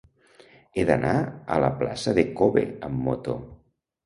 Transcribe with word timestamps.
He 0.79 0.85
d'anar 0.89 1.11
a 1.57 1.57
la 1.65 1.69
plaça 1.83 2.15
de 2.21 2.25
K-obe 2.41 2.65
amb 2.89 3.05
moto. 3.11 3.39